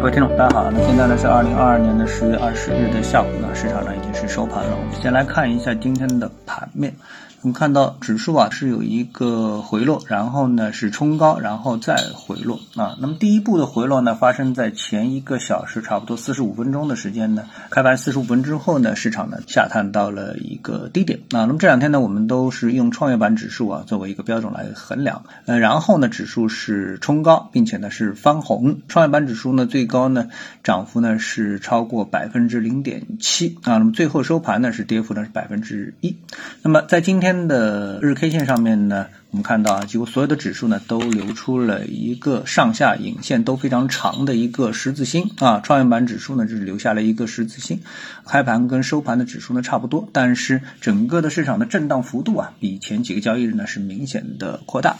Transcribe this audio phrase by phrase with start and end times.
[0.00, 0.70] 各位听众，大家好。
[0.70, 4.74] 那现在呢是二零二二年的十月二十日的下午那，市场呢已经是收盘了。
[4.74, 6.90] 我们先来看一下今天的盘面。
[7.42, 12.98] 我们看到指数啊是有一个回落，然后呢是冲高，然后再回落啊。
[13.00, 21.46] 那么第一步的回落呢发生在前一个小时，差不多四十五分钟的时间呢，开盘四十五分之后呢，市场呢下探到了一个低点啊。
[21.46, 28.82] 那么这两天呢，我们都是用创业板指数啊作为一个标准来衡量，呃，然后呢指数是冲高，并且呢是翻红。
[28.86, 30.28] 创业板指数呢最高呢
[30.62, 33.78] 涨幅呢是超过百分之零点七啊。
[33.78, 36.18] 那么最后收盘呢是跌幅呢是百分之一。
[36.60, 37.29] 那么在今天。
[37.32, 45.60] 天的日 K 线上面呢，我们看到啊，几乎所有的指数呢都留出了一个上下影线都非常长的一个十字星啊。
[45.60, 47.82] 创业板指数呢就是留下了一个十字星，
[48.26, 54.96] 开盘跟收盘的指数呢差不多，但是整个的市场的震荡幅度啊，比前几个交易日呢是明显的扩大。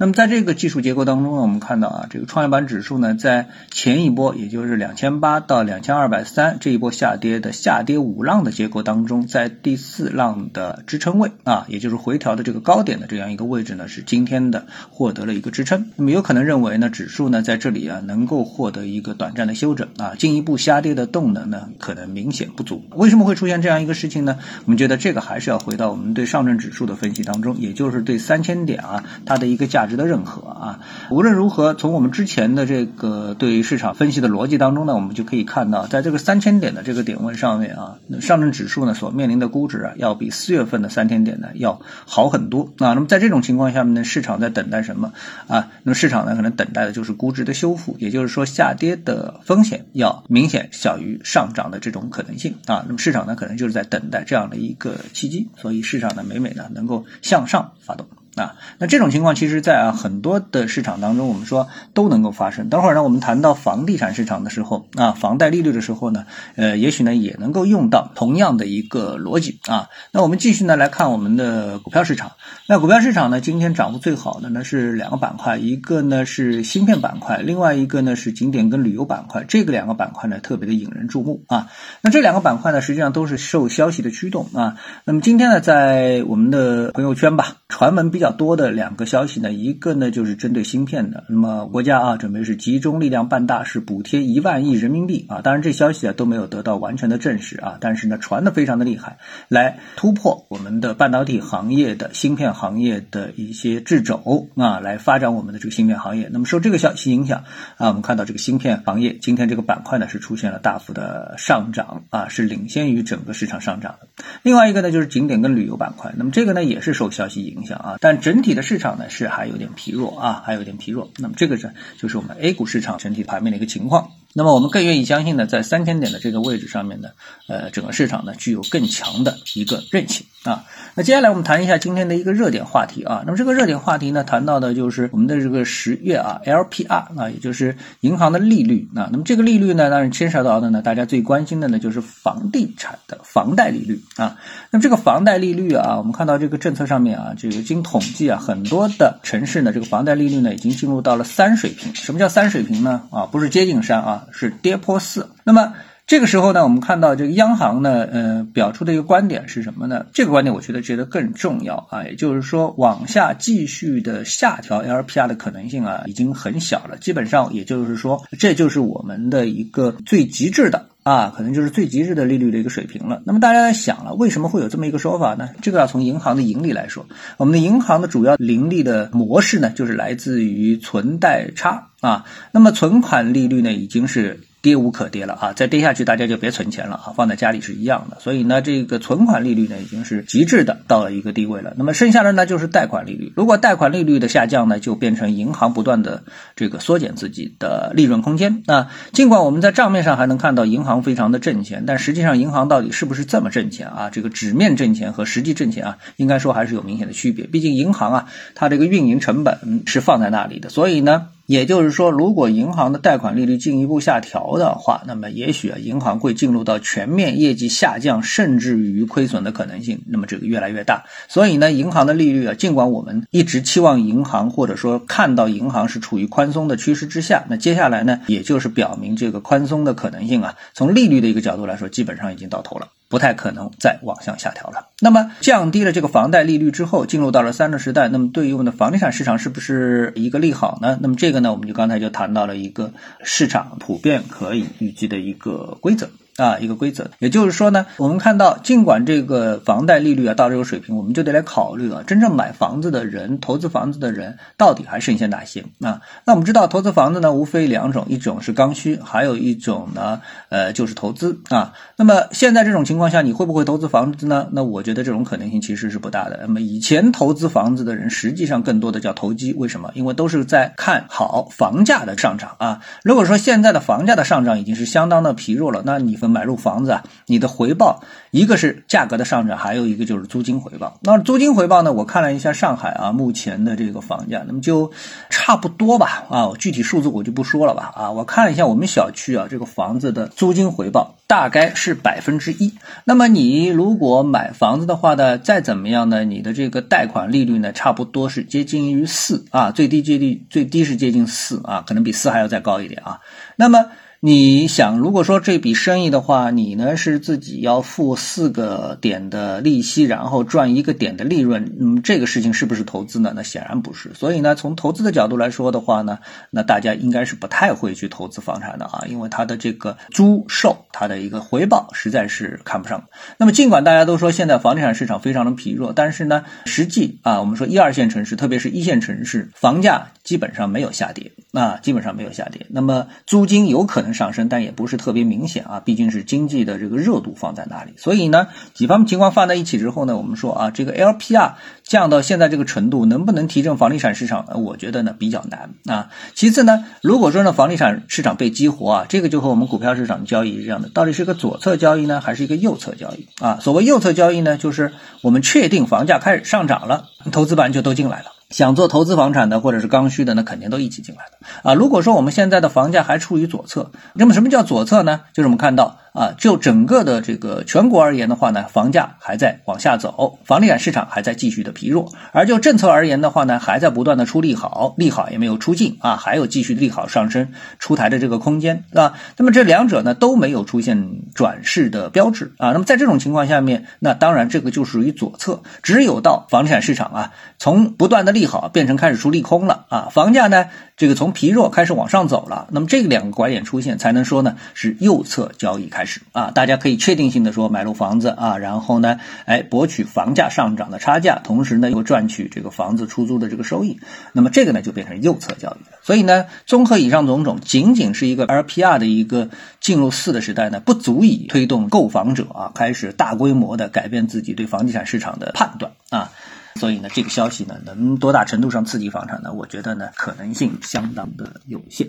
[0.00, 15.90] 那么在这个技术结构当中呢，我们看到啊，这个创业板指数呢，在前一波，也就是两千八到两千二百三这一波下跌的下跌五浪的结构当中，在第四浪的支撑位啊，也就是回调的这个高点的这样一个位置呢，是今天的获得了一个支撑。
[15.96, 22.84] 那么有可能认为呢，指数呢在这里啊能够获得一个短暂的休整啊，进一步下跌的动能呢可能明显不足。
[22.94, 24.38] 为什么会出现这样一个事情呢？
[24.64, 29.87] 我们觉得这个还是要回到我们对上证指数的分析当中，也就是对三千点啊它的一个价。
[29.88, 30.80] 值得认可啊！
[31.10, 42.92] 无论如何，从我们之前的这个对于市场分析的逻辑当中呢，我们就可以看到，在这个三千点的这个点位上面啊，上证指数呢所面临的估值啊，要比四月份的三千点呢要好很多啊。
[42.94, 45.12] 那么在这种情况下面呢，市场在等待什么
[45.46, 45.68] 啊？
[45.82, 52.84] 那么市场呢可能等待的就是估值的修复，也就是说下跌的风险要明显小于上涨的这种可能性啊。
[52.86, 58.06] 那么市场呢可能就是在等待这样的一个契机，所以市场呢每每呢能够向上发动。
[58.40, 62.68] 啊，那这种情况其实，在啊很多的市场当中，我们说都能够发生。
[62.68, 69.88] 等会儿呢，我们谈到房地产市场的时候，啊，房贷利率的时候呢，呃，也许呢也能够用到同样的一个逻辑啊。
[70.12, 72.32] 那我们继续呢来看我们的股票市场。
[72.66, 79.44] 那股票市场呢，今天涨幅最好的呢是两个板块，一个呢是芯片板块，另外一个呢是景点跟旅游板块。
[79.48, 81.68] 这个两个板块呢特别的引人注目啊。
[82.00, 84.76] 那这两个板块呢，实际上都是受消息的驱动啊。
[85.04, 88.28] 那么今天呢，在我们的朋友圈吧，传闻比较。
[88.38, 99.18] 多的两个消息呢，一个呢就是针对芯片的，那么国家啊准备是集中力量办大事，补贴一万亿人民币啊，当然这消息啊都没有得到完全的证实啊，但是呢传的非常的厉害，
[99.48, 106.28] 来突破我们的半导体行业的芯片行业的一些掣肘啊，来发展我们的这个芯片行业。
[106.30, 107.42] 那么受这个消息影响
[107.76, 114.06] 啊，我们看到这个芯片行业今天这个板块呢是出现了大幅的上涨啊，是领先于整个市场上涨的。
[114.44, 118.18] 另外一个呢就是景点跟旅游板块，那么这个呢也是受消息影影响啊，但。
[118.20, 121.10] 整体的市场呢是还有点疲弱啊，还有点疲弱。
[121.18, 124.10] 那么这个是就是我们 A 股市场整体盘面的一个情况。
[124.38, 127.08] 那么我们更愿意相信呢，在三千点的这个位置上面呢，
[127.48, 130.64] 呃，整个市场呢具有更强的一个韧性啊。
[130.94, 133.24] 那接下来我们谈一下今天的一个热点话题啊。
[133.26, 139.08] 那么这个热点话题呢，谈到的就是我们的这个十月啊，LPR 啊，也就是银行的利率啊。
[139.10, 144.36] 那么这个利率呢，当然牵涉到的呢，大家最关心的呢就是房地产的房贷利率啊。
[144.70, 151.92] 那么这个房贷利率啊，我们看到这个政策上面啊，这个经统计啊，很多的城市呢，这个房贷利率呢已经进入到了三水平。
[151.96, 153.02] 什么叫三水平呢？
[153.10, 154.26] 啊，不是接近三啊。
[154.32, 155.74] 是跌破四，那么
[156.06, 160.06] 这个时候呢，我们看到这个央行呢，呃，表出的一个观点是什么呢？
[160.14, 166.96] 这个观点我觉得觉得更重要啊，也就是说，往下继续的下调 LPR 的可能性啊，已经很小了。
[166.96, 173.22] 基本上也就是说，这就是我们的一个最极致的啊，可能就是最极致的利率的一个水平了。
[173.24, 175.48] 那么大家在想了，为什么会有这么一个说法呢？
[175.62, 177.06] 这个要从银行的盈利来说，
[177.38, 181.88] 我们的银行的主要盈利的模式呢，就是来自于存贷差。
[182.00, 185.52] 啊，那么存款利率呢，已经是跌无可跌了啊！
[185.54, 188.18] 再跌下去，大家就别存钱了啊，放在家里是一样的。
[188.20, 191.74] 所以呢，这个存款利率呢，已经是极致的到了一个地位了。
[191.76, 193.32] 那么剩下的呢，就是贷款利率。
[193.36, 196.24] 如果贷款利率的下降呢，就变成银行不断的
[196.56, 198.64] 这个缩减自己的利润空间。
[198.66, 204.10] 那尽管我们在账面上还能看到银行非常的挣钱，但实际上银行到底是不是这么挣钱啊？
[204.10, 207.46] 这个纸面挣钱和实际挣钱啊，应该说还是有明显的区别。
[207.46, 211.28] 毕竟银行啊，它这个运营成本是放在那里的，所以呢。
[211.48, 221.04] 也就是说，如果银行的贷款利率进一步下调的话，那么也许啊，银行会进入到全面业绩下降，甚至于亏损的可能性，那么这个越来越大。
[221.26, 232.88] 所以呢，银行的利率啊，尽管我们一直期望银行或者说看到银行是处于宽松的趋势之下，那接下来呢，也就是表明这个宽松的可能性啊，从利率的一个角度来说，基本上已经到头了。
[233.08, 234.88] 不太可能再往向下调了。
[235.00, 240.98] 那么降低了这个房贷利率之后，进入到了三的时代，那么对于我们的房地产市场是不是一个利好呢？
[241.00, 246.10] 那么这个呢，我们就刚才就谈到了一个市场普遍可以预计的一个规则。
[246.38, 256.00] 啊，一个规则，也就是说呢，我们看到，尽管这个房贷利率啊到这个水平，我们就得来考虑啊，真正买房子的人、投资房子的人到底还剩下哪些啊？
[256.24, 261.72] 那我们知道，投资房子呢，无非两种，一种是刚需，还有一种呢，呃，就是投资啊。
[261.96, 264.46] 那么现在这种情况下，你会不会投资房子呢？
[264.52, 266.38] 那我觉得这种可能性其实是不大的。
[266.42, 269.90] 那么以前投资房子的人，实际上更多的叫投机，为什么？
[269.94, 272.80] 因为都是在看好房价的上涨啊。
[273.02, 276.27] 如果说现在的房价的上涨已经是相当的疲弱了，那你分。
[276.28, 280.98] 买入房子啊，你的回报一个是价格的上涨，还有一个就是租金回报。
[281.02, 281.92] 那租金回报呢？
[281.92, 284.92] 我看了一下上海啊，目前的这个房价，那么就
[285.30, 288.10] 差不多吧啊，具体数字我就不说了吧啊。
[288.10, 292.74] 我看了一下我们小区啊，这个房子的租金回报大概是百分之一。
[293.04, 303.20] 那么你如果买房子的话呢，再怎么样呢，你的这个贷款利率呢，差不多是接近于四啊，最低接近最低是接近四啊，可能比四还要再高一点啊。
[303.56, 303.86] 那么
[304.20, 313.32] 你想，如果说这笔生意的话，你呢是自己要付四个点的利息，然后赚一个点的利润，嗯，这个事情是不是投资呢？
[313.36, 314.12] 那显然不是。
[314.14, 316.18] 所以呢，从投资的角度来说的话呢，
[316.50, 323.04] 那大家应该是不太会去投资房产的啊，因为它的这个租售，它的一个回报实在是看不上。
[323.36, 332.66] 那么，尽管大家都说现在房地产市场非常的疲弱，但是呢，实际啊，我们说一二线城市，特别是一线城市，房价基本上没有下跌啊，基本上没有下跌。
[332.68, 334.08] 那么租金有可能。
[334.18, 341.52] 上升，但也不是特别明显啊，毕竟是经济的这个热度放在那里，所以呢，几方面情况放在一起之后呢，我们说啊，这个 LPR
[341.84, 344.46] 降到现在这个程度，能不能提振房地产市场？
[344.64, 346.10] 我觉得呢比较难啊。
[346.34, 353.58] 其次呢，如果说呢房地产市场被激活啊，这个就和我们股票市场的交易是一样的，到底是个左侧交易呢，还是一个右侧交易啊？
[353.60, 358.37] 所谓右侧交易呢，就是我们确定房价开始上涨了，投资板就都进来了。
[358.50, 361.74] 想做投资房产的或者是刚需的，那肯定都一起进来的啊。
[361.74, 365.20] 如果说我们现在的房价还处于左侧，那么什么叫左侧呢？
[365.32, 365.98] 就是我们看到。
[366.18, 372.12] 啊，就整个的这个全国而言的话呢，房价还在往下走，房地产市场还在继续的疲弱。
[372.32, 379.14] 而就政策而言的话呢，还在不断的出利好，利好也没有出尽啊，还有继续利好上升出台的这个空间啊。
[379.36, 382.72] 那么这两者呢都没有出现转势的标志啊。
[382.72, 385.62] 那么在这种情况下面，那当然这个就属于左侧。
[385.84, 390.64] 只有到房地产市场啊，从不断的利好变成开始出利空了啊，房价呢
[390.96, 404.00] 这个从疲弱开始往上走了，那么这两个拐点出现，才能说呢是右侧交易开始啊，大家可以确定性的说买入房子啊，然后呢，哎，博取房价上涨的差价，同时呢又赚取这个房子出租的这个收益，
[404.32, 405.98] 那么这个呢就变成右侧交易了。
[406.02, 409.50] 所以呢，综合以上种种，仅仅是一个 LPR 的一个
[409.80, 416.32] 进入四的时代呢，不足以推动购房者啊开始大规模的改变自己对房地产市场的判断啊。
[416.76, 419.52] 所以呢，这个消息呢能多大程度上刺激房产呢？
[419.52, 422.08] 我觉得呢可能性相当的有限。